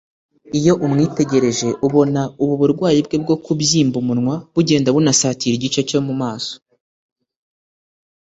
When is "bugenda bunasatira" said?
4.53-5.53